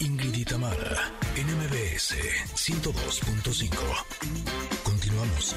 [0.00, 2.14] Ingrid y Tamara, NMBS
[2.54, 4.84] 102.5.
[4.84, 5.56] Continuamos.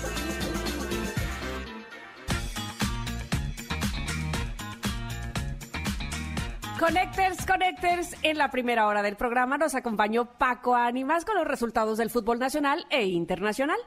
[6.79, 11.99] Connectors, Connectors, en la primera hora del programa nos acompañó Paco Ánimas con los resultados
[11.99, 13.77] del fútbol nacional e internacional.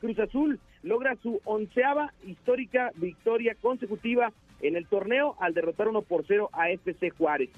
[0.00, 4.32] Cruz Azul logra su onceava histórica victoria consecutiva
[4.62, 7.50] en el torneo al derrotar 1 por 0 a FC Juárez.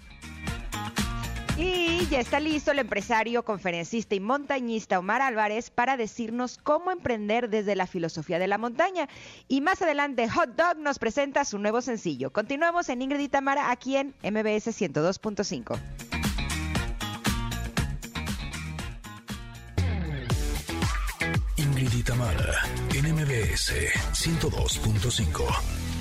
[1.56, 7.48] Y ya está listo el empresario, conferencista y montañista Omar Álvarez para decirnos cómo emprender
[7.48, 9.08] desde la filosofía de la montaña.
[9.46, 12.32] Y más adelante, Hot Dog nos presenta su nuevo sencillo.
[12.32, 15.78] Continuamos en Ingrid y Tamara aquí en MBS 102.5.
[21.56, 23.72] Ingrid y Tamara, NMBS
[24.12, 25.93] 102.5.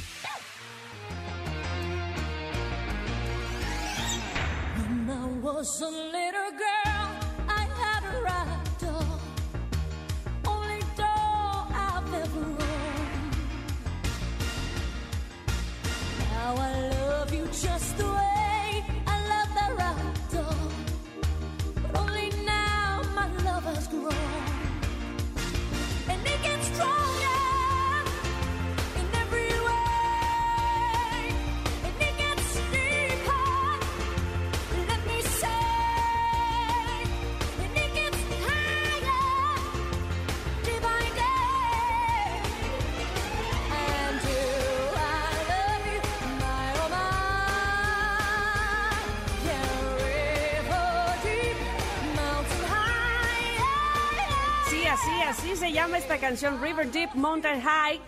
[56.14, 58.00] esta canción River Deep Mountain High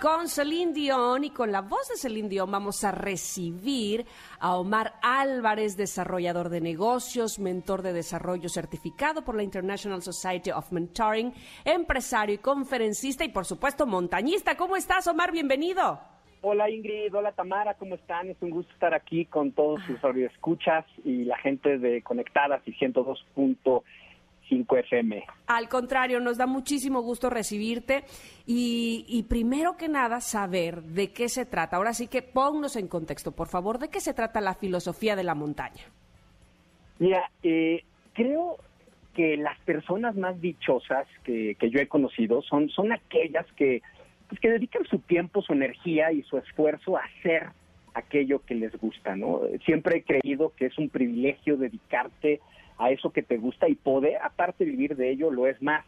[0.00, 4.06] con Celine Dion y con la voz de Celine Dion vamos a recibir
[4.38, 10.70] a Omar Álvarez, desarrollador de negocios, mentor de desarrollo certificado por la International Society of
[10.70, 11.32] Mentoring,
[11.64, 14.56] empresario y conferencista y por supuesto montañista.
[14.56, 15.32] ¿Cómo estás Omar?
[15.32, 15.98] Bienvenido.
[16.42, 18.28] Hola Ingrid, hola Tamara, ¿cómo están?
[18.28, 19.98] Es un gusto estar aquí con todos sus
[20.32, 23.26] escuchas y la gente de Conectadas y 102.
[24.48, 25.24] 5FM.
[25.46, 28.04] Al contrario, nos da muchísimo gusto recibirte
[28.46, 31.76] y, primero que nada saber de qué se trata.
[31.76, 35.24] Ahora sí que ponnos en contexto, por favor, ¿de qué se trata la filosofía de
[35.24, 35.82] la montaña?
[36.98, 38.56] Mira, eh, creo
[39.14, 43.82] que las personas más dichosas que, yo he conocido son, son aquellas que,
[44.28, 47.48] pues, que dedican su tiempo, su energía y su esfuerzo a hacer
[47.94, 49.40] aquello que les gusta, ¿no?
[49.64, 52.40] Siempre he creído que es un privilegio dedicarte
[52.78, 55.84] a eso que te gusta y poder, aparte vivir de ello, lo es más.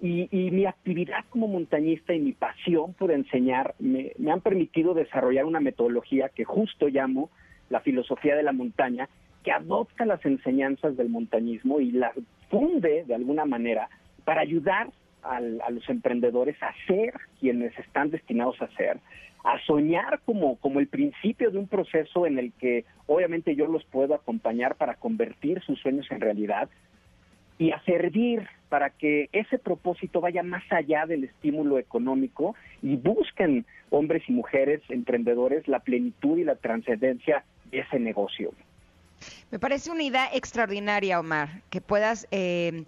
[0.00, 5.60] Y, mi actividad como montañista y mi pasión por enseñar me, han permitido desarrollar una
[5.60, 7.30] metodología que justo llamo
[7.70, 9.08] la filosofía de la montaña,
[9.44, 12.14] que adopta las enseñanzas del montañismo y las
[12.50, 13.88] funde de alguna manera
[14.24, 14.88] para ayudar
[15.22, 15.40] a
[15.70, 18.98] los emprendedores a ser quienes están destinados a ser,
[19.44, 23.84] a soñar como, como el principio de un proceso en el que obviamente yo los
[23.84, 26.68] puedo acompañar para convertir sus sueños en realidad
[27.58, 33.66] y a servir para que ese propósito vaya más allá del estímulo económico y busquen
[33.90, 38.52] hombres y mujeres emprendedores la plenitud y la trascendencia de ese negocio.
[39.50, 42.84] Me parece una idea extraordinaria, Omar, que puedas eh,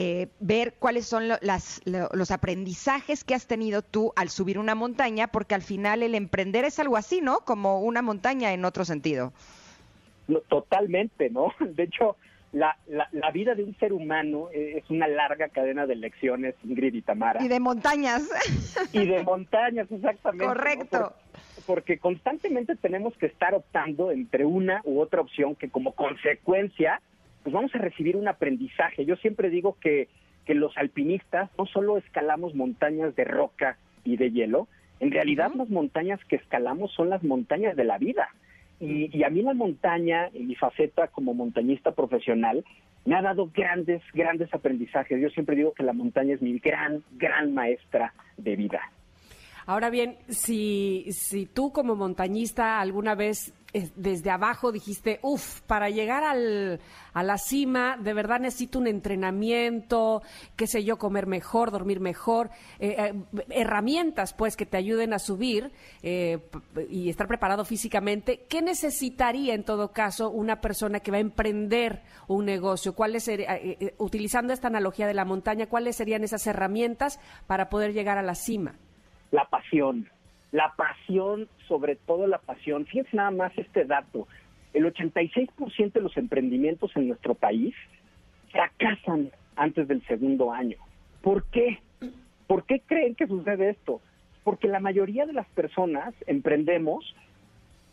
[0.00, 5.56] eh, ver cuáles son los aprendizajes que has tenido tú al subir una montaña, porque
[5.56, 7.40] al final el emprender es algo así, ¿no?
[7.40, 9.32] Como una montaña en otro sentido.
[10.46, 11.52] totalmente, ¿no?
[11.58, 12.14] De hecho,
[12.52, 16.94] la, la, vida de un ser humano eh, es una larga cadena de lecciones, Ingrid
[16.94, 17.42] y Tamara.
[17.42, 18.22] Y de montañas.
[18.92, 20.46] Y de montañas, exactamente.
[20.46, 21.12] Correcto.
[21.66, 27.00] porque constantemente tenemos que estar optando entre una u otra opción que como consecuencia
[27.42, 29.04] pues vamos a recibir un aprendizaje.
[29.04, 30.08] Yo siempre digo que,
[30.44, 34.68] que los alpinistas no solo escalamos montañas de roca y de hielo,
[35.00, 38.28] en realidad las montañas que escalamos son las montañas de la vida.
[38.80, 42.64] Y, y, a mí la montaña, en mi faceta como montañista profesional,
[43.04, 45.20] me ha dado grandes, grandes aprendizajes.
[45.20, 48.80] Yo siempre digo que la montaña es mi gran, gran maestra de vida.
[49.68, 55.90] Ahora bien, si, si tú como montañista alguna vez eh, desde abajo dijiste, uff, para
[55.90, 56.80] llegar al,
[57.12, 60.22] a la cima, de verdad necesito un entrenamiento,
[60.56, 62.48] qué sé yo, comer mejor, dormir mejor,
[62.78, 65.70] eh, eh, herramientas pues que te ayuden a subir
[66.02, 68.46] y estar preparado físicamente.
[68.48, 72.94] ¿Qué necesitaría en todo caso una persona que va a emprender un negocio?
[72.94, 73.30] ¿Cuáles
[73.98, 78.34] utilizando esta analogía de la montaña, cuáles serían esas herramientas para poder llegar a la
[78.34, 78.78] cima?
[79.30, 80.08] La pasión,
[80.52, 82.86] la pasión, sobre todo la pasión.
[82.86, 84.26] Fíjense nada más este dato.
[84.74, 87.74] el 86% de los emprendimientos en nuestro país
[88.52, 90.76] fracasan antes del segundo año.
[91.22, 91.78] ¿Por qué?
[92.46, 94.00] ¿Por qué creen que sucede esto?
[94.44, 97.14] Porque la mayoría de las personas emprendemos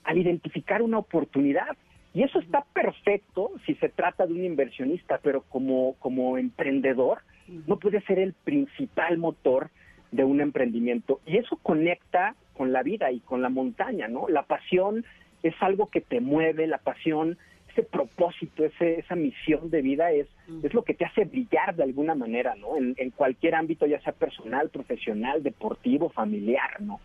[0.03, 1.75] al identificar una oportunidad.
[2.13, 7.19] Y eso está perfecto si se trata de un inversionista, pero como, como emprendedor
[7.67, 9.69] no puede ser el principal motor
[10.15, 11.19] de un emprendimiento.
[11.25, 14.27] Y eso conecta con la vida y con la montaña, ¿no?
[14.29, 15.05] La pasión
[15.43, 17.37] es algo que te mueve, la pasión,
[17.69, 20.27] ese propósito, ese, esa misión de vida es,
[20.63, 22.77] es lo que te hace brillar de alguna manera, ¿no?
[22.77, 26.99] En, en cualquier ámbito, ya sea personal, profesional, deportivo, familiar, ¿no?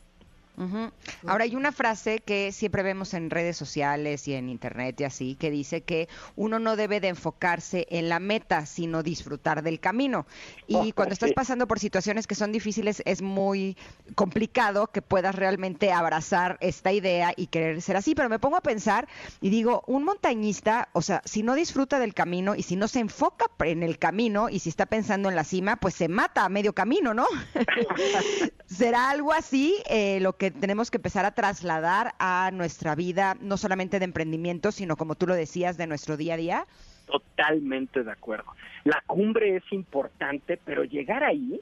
[0.60, 0.90] Ujú.
[1.26, 5.34] Ahora hay una frase que siempre vemos en redes sociales y en internet y así,
[5.36, 10.26] que dice que uno no debe de enfocarse en la meta, sino disfrutar del camino.
[10.66, 13.78] Y Oh, cuando estás pasando por situaciones que son difíciles, es muy
[14.14, 18.14] complicado que puedas realmente abrazar esta idea y querer ser así.
[18.14, 19.08] Pero me pongo a pensar
[19.40, 23.00] y digo, un montañista, o sea, si no disfruta del camino y si no se
[23.00, 26.50] enfoca en el camino y si está pensando en la cima, pues se mata a
[26.50, 27.26] medio camino, ¿no?
[28.66, 33.56] ¿Será algo así eh, lo que tenemos que empezar a trasladar a nuestra vida, no
[33.56, 36.66] solamente de emprendimiento, sino como tú lo decías, de nuestro día a día?
[37.06, 38.54] Totalmente de acuerdo.
[38.84, 41.60] La cumbre es importante, pero llegar ahí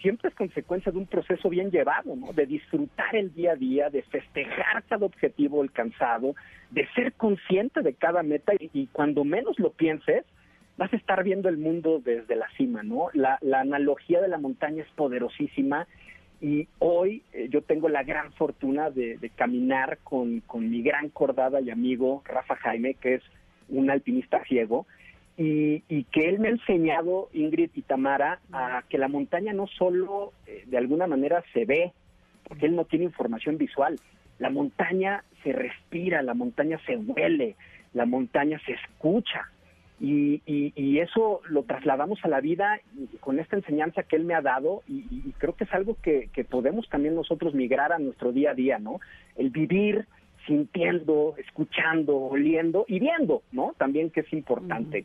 [0.00, 2.32] siempre es consecuencia de un proceso bien llevado, ¿no?
[2.32, 6.34] De disfrutar el día a día, de festejar cada objetivo alcanzado,
[6.70, 10.24] de ser consciente de cada meta y, y cuando menos lo pienses,
[10.76, 13.08] vas a estar viendo el mundo desde la cima, ¿no?
[13.12, 15.86] La, la analogía de la montaña es poderosísima
[16.40, 21.70] y hoy eh, yo tengo la gran fortuna de, caminar con, mi gran cordada y
[21.70, 23.22] amigo Rafa Jaime, que es
[23.68, 24.86] un alpinista ciego,
[25.36, 29.66] y, y que él me ha enseñado, Ingrid y Tamara, a que la montaña no
[29.66, 31.92] solo eh, de alguna manera se ve,
[32.44, 33.98] porque él no tiene información visual,
[34.38, 37.56] la montaña se respira, la montaña se huele,
[37.92, 39.50] la montaña se escucha.
[40.00, 44.24] Y, y, y eso lo trasladamos a la vida y con esta enseñanza que él
[44.24, 47.92] me ha dado y, y creo que es algo que, que podemos también nosotros migrar
[47.92, 49.00] a nuestro día a día, ¿no?
[49.36, 50.06] El vivir
[50.46, 53.74] sintiendo, escuchando, oliendo y viendo, ¿no?
[53.78, 55.04] También que es importante.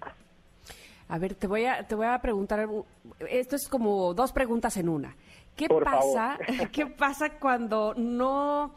[1.08, 2.68] A ver, te voy a, te voy a preguntar,
[3.30, 5.16] esto es como dos preguntas en una.
[5.56, 6.70] ¿Qué Por pasa, favor.
[6.72, 8.74] qué pasa cuando no,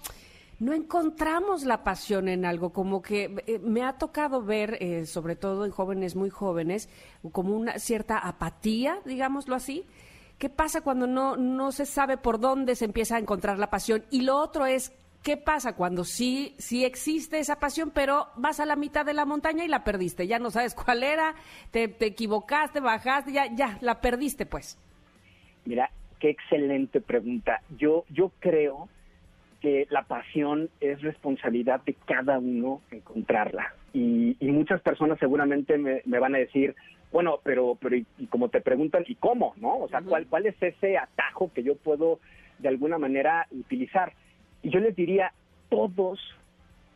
[0.59, 2.73] no encontramos la pasión en algo?
[2.73, 6.89] Como que eh, me ha tocado ver, eh, sobre todo en jóvenes muy jóvenes,
[7.33, 9.85] como una cierta apatía, digámoslo así.
[10.39, 14.05] ¿Qué pasa cuando no, no se sabe por dónde se empieza a encontrar la pasión?
[14.11, 18.67] Y lo otro es, ¿qué pasa cuando sí, sí existe esa pasión, pero vas a
[18.67, 20.27] la mitad de la montaña y la perdiste?
[20.27, 21.35] Ya no sabes cuál era,
[21.71, 24.79] te, te equivocaste, bajaste, ya, ya, la perdiste pues.
[25.65, 25.91] Mira,
[26.21, 27.61] qué excelente pregunta.
[27.77, 28.89] Yo, yo creo
[29.61, 33.75] que la pasión es responsabilidad de cada uno encontrarla.
[33.93, 36.75] Y, y muchas personas seguramente me, me van a decir,
[37.11, 39.55] bueno, pero, pero y, y como te preguntan, ¿y cómo?
[39.57, 39.79] ¿No?
[39.79, 42.21] O sea, ¿cuál, ¿cuál es ese atajo que yo puedo
[42.59, 44.13] de alguna manera utilizar?
[44.63, 45.33] Y yo les diría,
[45.69, 46.21] todos,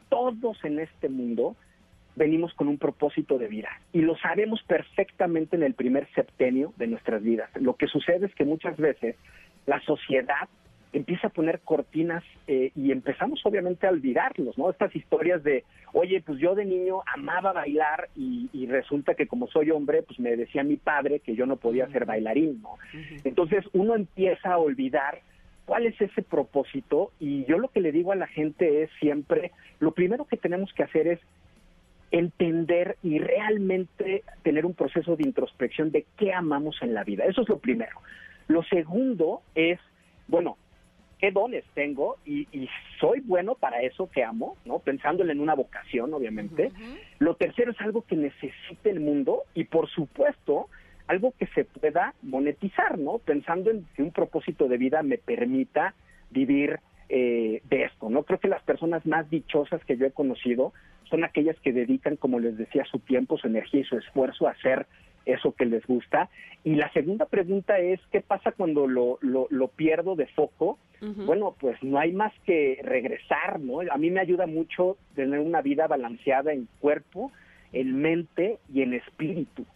[0.09, 1.57] todos en este mundo
[2.15, 6.87] venimos con un propósito de vida y lo sabemos perfectamente en el primer septenio de
[6.87, 7.51] nuestras vidas.
[7.55, 9.17] Lo que sucede es que muchas veces
[9.67, 10.49] la sociedad
[10.93, 14.71] empieza a poner cortinas eh, y empezamos obviamente a olvidarlos, ¿no?
[14.71, 19.47] Estas historias de, oye, pues yo de niño amaba bailar y, y resulta que como
[19.49, 22.77] soy hombre, pues me decía mi padre que yo no podía ser bailarín, ¿no?
[23.25, 25.21] Entonces uno empieza a olvidar
[25.65, 29.53] cuál es ese propósito y yo lo que le digo a la gente es siempre,
[29.81, 31.21] lo primero que tenemos que hacer es
[32.11, 37.25] entender y realmente tener un proceso de introspección de qué amamos en la vida.
[37.25, 37.99] Eso es lo primero.
[38.49, 39.81] Lo segundo es,
[40.29, 40.59] bueno,
[41.23, 44.81] qué dones tengo y, y soy bueno para eso que amo, ¿no?
[44.81, 46.73] Pensándole en una vocación, obviamente.
[47.21, 50.69] Lo tercero es algo que necesite el mundo y, por supuesto,
[51.07, 53.19] algo que se pueda monetizar, ¿no?
[53.19, 55.95] Pensando en que un propósito de vida me permita
[56.31, 58.25] vivir eh, de esto, ¿no?
[58.25, 60.73] Creo que las personas más dichosas que yo he conocido
[61.05, 64.53] son aquellas que dedican, como les decía, su tiempo, su energía y su esfuerzo a
[64.53, 64.89] hacer
[65.27, 66.29] eso que les gusta.
[66.65, 70.79] Y la segunda pregunta es, ¿qué pasa cuando lo, lo, lo pierdo de foco?
[71.01, 73.81] Bueno, pues no hay más que regresar, ¿no?
[73.91, 77.33] A mí me ayuda mucho tener una vida balanceada en cuerpo,
[77.73, 79.67] en mente y en espíritu.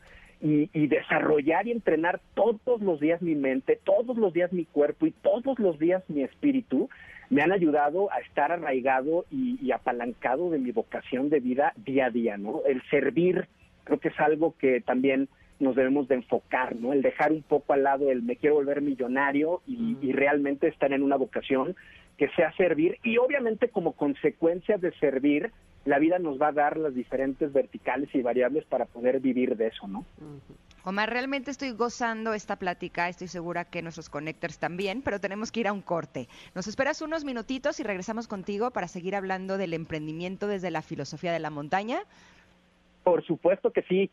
[0.41, 5.07] Y, y, desarrollar y entrenar todos los días mi mente, todos los días mi cuerpo
[5.07, 6.91] y todos los días mi espíritu
[7.31, 12.07] me han ayudado a estar arraigado y, y, apalancado de mi vocación de vida día
[12.07, 12.61] a día, ¿no?
[12.67, 13.49] El servir
[13.87, 15.29] creo que es algo que también
[15.59, 16.93] nos debemos de enfocar, ¿no?
[16.93, 19.99] El dejar un poco al lado el me quiero volver millonario y, mm.
[20.03, 21.75] y realmente estar en una vocación
[22.19, 25.53] que sea servir y obviamente como consecuencia de servir
[25.87, 29.69] la vida nos va a dar las diferentes verticales y variables para poder vivir de
[29.69, 30.05] eso, ¿no?
[30.83, 35.61] Omar, realmente estoy gozando esta plática, estoy segura que nuestros connectors también, pero tenemos que
[35.61, 36.29] ir a un corte.
[36.55, 41.33] Nos esperas unos minutitos y regresamos contigo para seguir hablando del emprendimiento desde la filosofía
[41.33, 42.01] de la montaña.
[43.07, 44.11] Por supuesto que sí.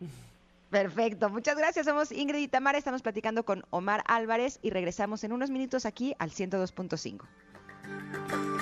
[0.70, 1.88] Perfecto, muchas gracias.
[1.88, 6.14] Somos Ingrid y Tamara, estamos platicando con Omar Álvarez y regresamos en unos minutos aquí
[6.20, 8.53] al 102.5.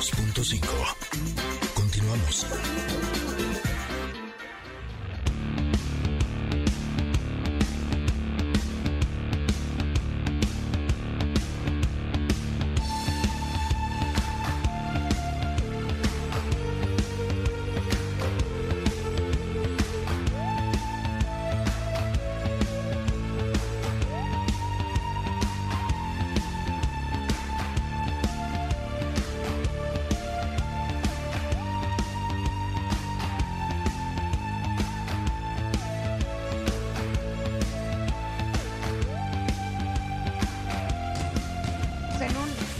[0.00, 0.96] 102.5.
[1.74, 2.46] Continuamos.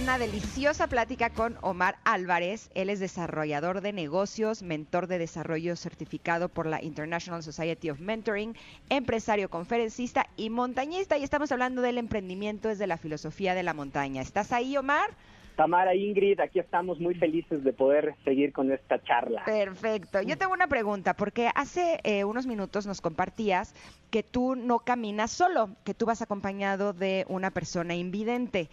[0.02, 2.71] Una deliciosa plática con Omar Álvarez.
[2.75, 8.56] Él es desarrollador de negocios, mentor de desarrollo certificado por la International Society of Mentoring,
[8.88, 11.18] empresario conferencista y montañista.
[11.18, 14.23] Y estamos hablando del emprendimiento desde la filosofía de la montaña.
[14.23, 15.11] ¿Estás ahí, Omar?
[15.56, 19.44] Tamara, Ingrid, aquí estamos muy felices de poder seguir con esta charla.
[19.44, 20.23] Perfecto.
[20.23, 23.75] Yo tengo una pregunta, porque hace eh, unos minutos nos compartías
[24.11, 28.68] que tú no caminas solo, que tú vas acompañado de una persona invidente.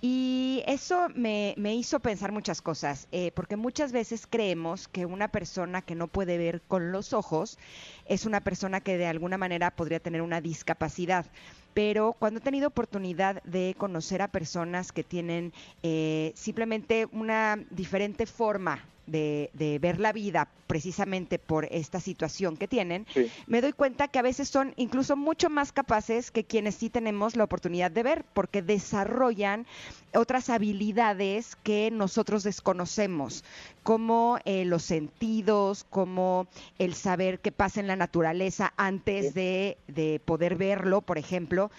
[0.00, 5.28] Y eso me, me hizo pensar muchas cosas, eh, porque muchas veces creemos que una
[5.28, 7.58] persona que no puede ver con los ojos
[8.06, 11.26] es una persona que de alguna manera podría tener una discapacidad.
[11.74, 15.52] Pero cuando he tenido oportunidad de conocer a personas que tienen
[15.82, 22.68] eh, simplemente una diferente forma de, de ver la vida precisamente por esta situación que
[22.68, 23.26] tienen, Sí.
[23.46, 27.36] me doy cuenta que a veces son incluso mucho más capaces que quienes sí tenemos
[27.36, 29.66] la oportunidad de ver, porque desarrollan
[30.14, 33.44] otras habilidades que nosotros desconocemos,
[33.82, 36.46] como eh, los sentidos, como
[36.78, 41.70] el saber qué pasa en la naturaleza antes de, de poder verlo, por ejemplo.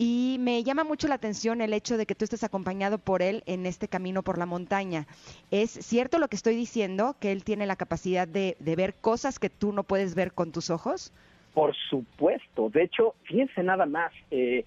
[0.00, 3.42] Y me llama mucho la atención el hecho de que tú estés acompañado por él
[3.46, 5.08] en este camino por la montaña.
[5.50, 9.40] ¿Es cierto lo que estoy diciendo, que él tiene la capacidad de, de ver cosas
[9.40, 11.12] que tú no puedes ver con tus ojos?
[11.52, 12.70] Por supuesto.
[12.70, 14.12] De hecho, fíjense nada más.
[14.30, 14.64] eh,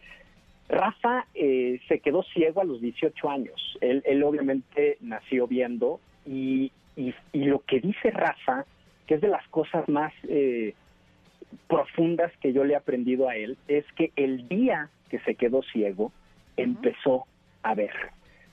[0.68, 3.78] Rafa eh, se quedó ciego a los 18 años.
[3.82, 8.66] Él, él obviamente nació viendo y, y- y lo que dice Rafa,
[9.08, 10.76] que es de las cosas más eh,
[11.68, 15.62] profundas que yo le he aprendido a él, es que el día que se quedó
[15.64, 16.14] ciego,
[16.58, 17.26] empezó
[17.64, 17.92] a ver.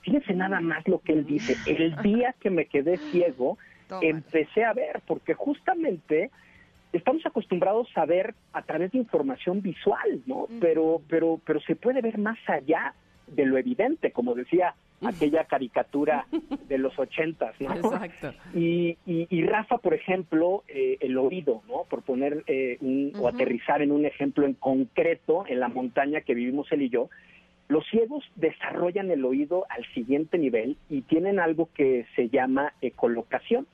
[0.01, 1.59] Fíjense nada más lo que él dice.
[1.65, 3.57] El día que me quedé ciego,
[4.01, 6.31] empecé a ver, porque justamente
[6.91, 10.47] estamos acostumbrados a ver a través de información visual, ¿no?
[10.59, 12.95] Pero, pero, pero se puede ver más allá
[13.27, 14.75] de lo evidente, como decía
[15.05, 16.25] aquella caricatura
[16.67, 17.73] de los ochentas, ¿no?
[17.73, 18.33] Exacto.
[18.53, 21.85] Y, y, y Rafa, por ejemplo, eh, el oído, ¿no?
[21.89, 26.33] Por poner eh, un, o aterrizar en un ejemplo en concreto en la montaña que
[26.33, 27.09] vivimos él y yo,
[27.69, 33.67] los ciegos desarrollan el oído al siguiente nivel y tienen algo que se llama ecolocación,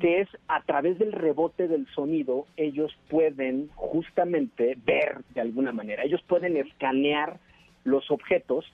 [0.00, 6.04] que es a través del rebote del sonido, ellos pueden justamente ver de alguna manera,
[6.04, 7.38] ellos pueden escanear
[7.84, 8.64] los objetos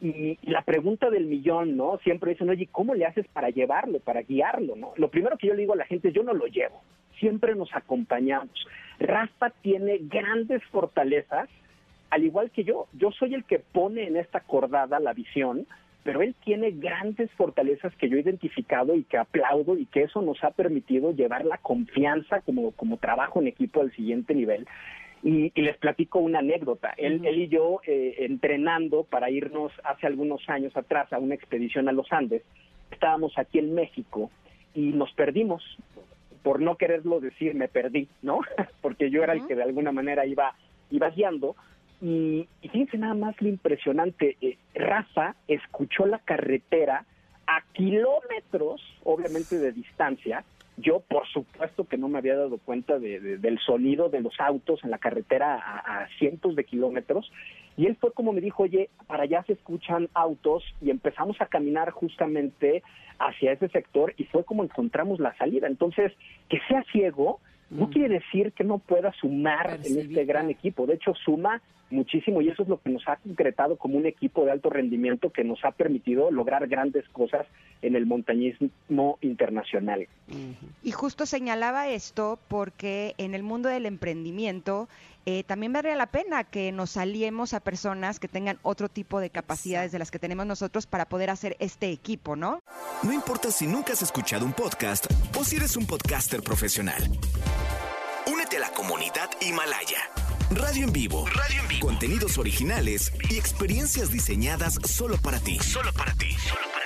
[0.00, 1.98] y, la pregunta del millón, ¿no?
[1.98, 4.92] Siempre dicen, oye, ¿cómo le haces para llevarlo, para guiarlo, ¿no?
[4.96, 6.82] Lo primero que yo le digo a la gente es, yo no lo llevo,
[7.18, 8.66] siempre nos acompañamos.
[8.98, 11.48] Rafa tiene grandes fortalezas,
[12.10, 15.66] al igual que yo, yo soy el que pone en esta cordada la visión,
[16.04, 20.22] pero él tiene grandes fortalezas que yo he identificado y que aplaudo y que eso
[20.22, 24.68] nos ha permitido llevar la confianza como, como trabajo en equipo al siguiente nivel.
[25.22, 26.94] Y, y les platico una anécdota.
[26.96, 31.88] Él, él y yo eh, entrenando para irnos hace algunos años atrás a una expedición
[31.88, 32.42] a los Andes,
[32.90, 34.30] estábamos aquí en México
[34.74, 35.62] y nos perdimos
[36.42, 38.38] por no quererlo decir, me perdí, ¿no?
[38.80, 40.54] Porque yo era el que de alguna manera iba,
[40.90, 41.56] iba guiando.
[42.00, 47.04] Y, y fíjense nada más lo impresionante, eh, Rafa escuchó la carretera
[47.46, 50.44] a kilómetros, obviamente de distancia.
[50.78, 54.38] Yo, por supuesto, que no me había dado cuenta de- de- del sonido de los
[54.38, 57.32] autos en la carretera a, a cientos de kilómetros.
[57.78, 61.46] Y él fue como me dijo, oye, para allá se escuchan autos y empezamos a
[61.46, 62.82] caminar justamente
[63.18, 65.66] hacia ese sector y fue como encontramos la salida.
[65.66, 66.12] Entonces,
[66.48, 67.40] que sea ciego
[67.70, 70.86] no quiere decir que no pueda sumar en este gran equipo.
[70.86, 74.44] De hecho, suma muchísimo y eso es lo que nos ha concretado como un equipo
[74.44, 77.46] de alto rendimiento que nos ha permitido lograr grandes cosas
[77.82, 80.08] en el montañismo internacional.
[80.82, 84.88] Y justo señalaba esto porque en el mundo del emprendimiento
[85.28, 89.30] eh, también valdría la pena que nos aliemos a personas que tengan otro tipo de
[89.30, 92.60] capacidades de las que tenemos nosotros para poder hacer este equipo, ¿no?
[93.02, 97.02] No importa si nunca has escuchado un podcast o si eres un podcaster profesional.
[98.32, 100.25] Únete a la comunidad Himalaya.
[100.50, 101.24] Radio en vivo.
[101.26, 101.86] Radio en vivo.
[101.88, 105.58] Contenidos originales y experiencias diseñadas solo para ti.
[105.58, 106.36] Solo para ti.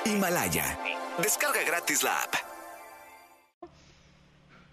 [0.07, 0.79] Himalaya.
[1.19, 2.35] Descarga gratis la app.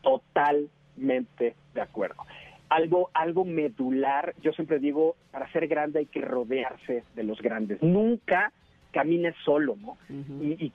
[0.01, 2.23] Totalmente de acuerdo.
[2.69, 7.83] Algo, algo medular, yo siempre digo, para ser grande hay que rodearse de los grandes.
[7.83, 8.53] Nunca
[8.91, 9.97] camines solo, ¿no?
[10.41, 10.71] Y, y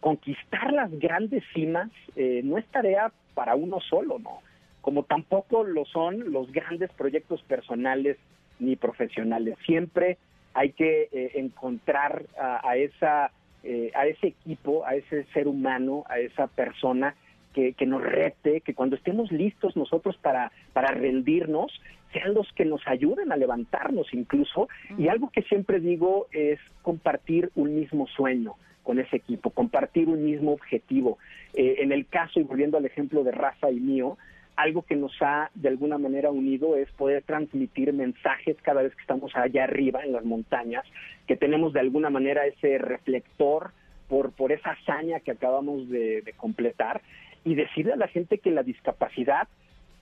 [0.00, 4.42] conquistar las grandes cimas eh, no es tarea para uno solo, ¿no?
[4.86, 8.18] Como tampoco lo son los grandes proyectos personales
[8.60, 9.56] ni profesionales.
[9.66, 10.16] Siempre
[10.54, 13.32] hay que eh, encontrar a, a esa
[13.64, 17.16] eh, a ese equipo, a ese ser humano, a esa persona
[17.52, 21.72] que, que nos rete, que cuando estemos listos nosotros para, para rendirnos,
[22.12, 24.68] sean los que nos ayuden a levantarnos incluso.
[24.96, 30.24] Y algo que siempre digo es compartir un mismo sueño con ese equipo, compartir un
[30.24, 31.18] mismo objetivo.
[31.54, 34.16] Eh, en el caso, y volviendo al ejemplo de Rafa y mío,
[34.56, 39.02] algo que nos ha de alguna manera unido es poder transmitir mensajes cada vez que
[39.02, 40.84] estamos allá arriba en las montañas,
[41.26, 43.70] que tenemos de alguna manera ese reflector
[44.08, 47.02] por, por esa hazaña que acabamos de, completar
[47.44, 49.46] y decirle a la gente que la discapacidad,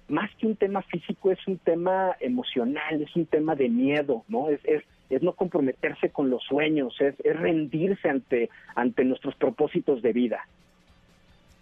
[0.08, 4.50] más que un tema físico, es un tema emocional, es un tema de miedo, ¿no?
[4.50, 10.00] Es, es, es no comprometerse con los sueños, es, es rendirse ante, ante nuestros propósitos
[10.02, 10.46] de vida.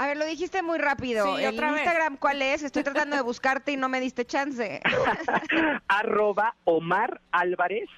[0.00, 1.36] A ver, lo dijiste muy rápido.
[1.36, 1.82] Sí, ¿El otra vez.
[1.82, 2.62] Instagram cuál es?
[2.62, 4.80] Estoy tratando de buscarte y no me diste chance.
[5.88, 7.90] arroba Omar Álvarez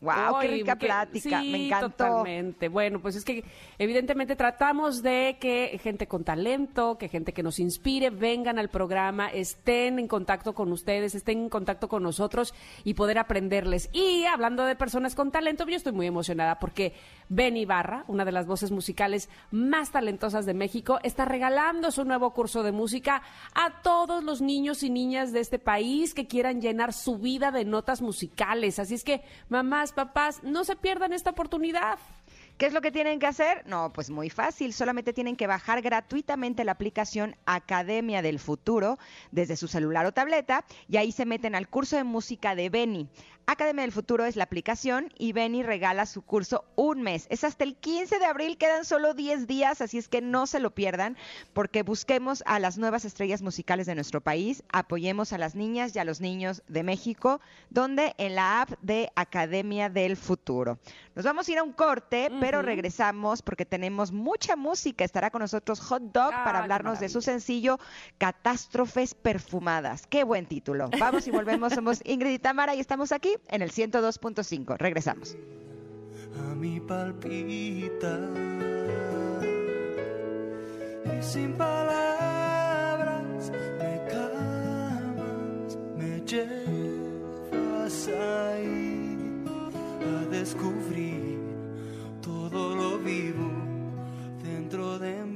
[0.00, 1.40] Wow, qué rica plática.
[1.40, 1.90] sí, Me encantó.
[1.90, 2.68] Totalmente.
[2.68, 3.44] Bueno, pues es que
[3.78, 9.28] evidentemente tratamos de que gente con talento, que gente que nos inspire, vengan al programa,
[9.28, 12.54] estén en contacto con ustedes, estén en contacto con nosotros
[12.84, 13.88] y poder aprenderles.
[13.92, 16.92] Y hablando de personas con talento, yo estoy muy emocionada porque
[17.28, 22.32] Ben Ibarra, una de las voces musicales más talentosas de México, está regalando su nuevo
[22.32, 23.22] curso de música
[23.54, 27.64] a todos los niños y niñas de este país que quieran llenar su vida de
[27.64, 28.78] notas musicales.
[28.78, 31.98] Así es que, mamás, papás, no se pierdan esta oportunidad.
[32.58, 33.66] ¿Qué es lo que tienen que hacer?
[33.66, 34.72] No, pues muy fácil.
[34.72, 38.98] Solamente tienen que bajar gratuitamente la aplicación Academia del Futuro
[39.30, 43.08] desde su celular o tableta y ahí se meten al curso de música de Beni.
[43.48, 47.28] Academia del Futuro es la aplicación y Benny regala su curso un mes.
[47.30, 50.58] Es hasta el 15 de abril, quedan solo 10 días, así es que no se
[50.58, 51.16] lo pierdan
[51.52, 56.00] porque busquemos a las nuevas estrellas musicales de nuestro país, apoyemos a las niñas y
[56.00, 60.78] a los niños de México, donde en la app de Academia del Futuro.
[61.14, 65.04] Nos vamos a ir a un corte, pero regresamos porque tenemos mucha música.
[65.04, 67.78] Estará con nosotros Hot Dog Ah, para hablarnos de su sencillo
[68.18, 70.06] Catástrofes Perfumadas.
[70.06, 70.90] Qué buen título.
[70.98, 71.72] Vamos y volvemos.
[71.72, 74.76] Somos Ingrid y Tamara y estamos aquí en el 102.5.
[74.78, 75.36] Regresamos.
[76.50, 78.18] a mí palpita
[81.18, 89.16] y sin palabras me calmas, me llevas ahí
[90.04, 91.38] a descubrir
[92.20, 93.50] todo lo vivo
[94.42, 95.35] dentro de mí